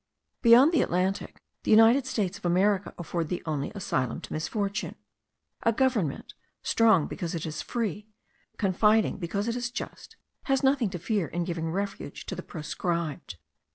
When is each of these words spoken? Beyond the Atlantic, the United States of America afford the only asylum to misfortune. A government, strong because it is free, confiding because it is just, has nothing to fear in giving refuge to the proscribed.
Beyond 0.41 0.71
the 0.71 0.81
Atlantic, 0.81 1.43
the 1.61 1.69
United 1.69 2.07
States 2.07 2.39
of 2.39 2.43
America 2.43 2.91
afford 2.97 3.27
the 3.29 3.43
only 3.45 3.71
asylum 3.75 4.19
to 4.21 4.33
misfortune. 4.33 4.95
A 5.61 5.71
government, 5.71 6.33
strong 6.63 7.05
because 7.05 7.35
it 7.35 7.45
is 7.45 7.61
free, 7.61 8.07
confiding 8.57 9.17
because 9.17 9.47
it 9.47 9.55
is 9.55 9.69
just, 9.69 10.15
has 10.45 10.63
nothing 10.63 10.89
to 10.89 10.97
fear 10.97 11.27
in 11.27 11.43
giving 11.43 11.69
refuge 11.71 12.25
to 12.25 12.33
the 12.35 12.41
proscribed. 12.41 13.37